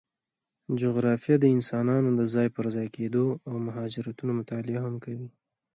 جغرافیه 0.81 1.35
د 1.39 1.45
انسانانو 1.55 2.09
د 2.19 2.21
ځای 2.33 2.47
پر 2.55 2.65
ځای 2.75 2.87
کېدو 2.95 3.25
او 3.47 3.55
مهاجرتونو 3.67 4.31
مطالعه 4.39 4.79
هم 4.85 4.95
کوي. 5.03 5.29